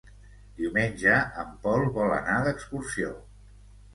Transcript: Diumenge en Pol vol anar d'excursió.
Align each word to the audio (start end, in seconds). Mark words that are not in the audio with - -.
Diumenge 0.61 1.17
en 1.43 1.51
Pol 1.67 1.85
vol 1.99 2.15
anar 2.15 2.37
d'excursió. 2.47 3.13